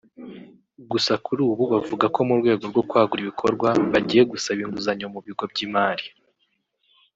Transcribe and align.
Gusa 0.91 1.13
kuri 1.25 1.39
ubu 1.49 1.63
bavuga 1.73 2.05
ko 2.15 2.19
mu 2.27 2.35
rwego 2.39 2.63
rwo 2.71 2.83
kwagura 2.89 3.21
ibikorwa 3.23 3.69
bagiye 3.93 4.23
gusaba 4.31 4.59
inguzanyo 4.65 5.07
mu 5.13 5.19
bigo 5.25 5.43
by’imari 5.51 6.05